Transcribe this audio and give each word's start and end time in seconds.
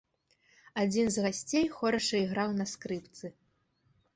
Адзін 0.83 1.11
з 1.15 1.25
гасцей 1.25 1.67
хораша 1.81 2.15
іграў 2.23 2.49
на 2.63 2.71
скрыпцы. 2.73 3.25